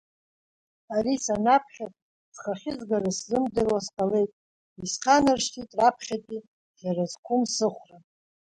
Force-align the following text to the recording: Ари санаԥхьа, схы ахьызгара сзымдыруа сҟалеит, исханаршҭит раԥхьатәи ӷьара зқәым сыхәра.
Ари 0.95 1.23
санаԥхьа, 1.25 1.87
схы 2.35 2.51
ахьызгара 2.55 3.11
сзымдыруа 3.17 3.79
сҟалеит, 3.85 4.31
исханаршҭит 4.85 5.69
раԥхьатәи 5.79 6.45
ӷьара 6.79 7.05
зқәым 7.11 7.43
сыхәра. 7.55 7.97